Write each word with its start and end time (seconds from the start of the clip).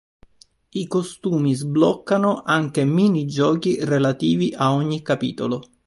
I 0.71 0.87
costumi 0.87 1.53
sbloccano 1.53 2.41
anche 2.43 2.83
minigiochi 2.85 3.85
relativi 3.85 4.51
a 4.57 4.73
ogni 4.73 5.03
capitolo. 5.03 5.61